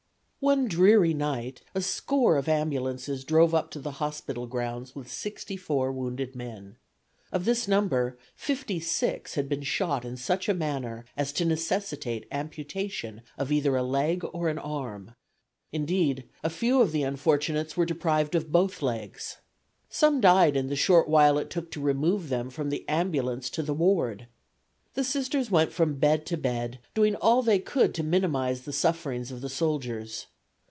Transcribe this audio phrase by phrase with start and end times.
[0.43, 5.55] One dreary night a score of ambulances drove up to the hospital grounds with sixty
[5.55, 6.77] four wounded men.
[7.31, 12.27] Of this number fifty six had been shot in such a manner as to necessitate
[12.31, 15.13] amputation of either a leg or an arm.
[15.71, 19.37] Indeed, a few of the unfortunates were deprived of both legs.
[19.91, 23.61] Some died in the short while it took to remove them from the ambulance to
[23.61, 24.25] the ward.
[24.95, 29.31] The Sisters went from bed to bed doing all they could to minimize the sufferings
[29.31, 30.25] of the soldiers.